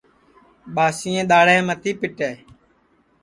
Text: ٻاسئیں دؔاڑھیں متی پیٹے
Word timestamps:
ٻاسئیں 0.75 1.25
دؔاڑھیں 1.29 1.65
متی 1.67 1.91
پیٹے 1.99 2.31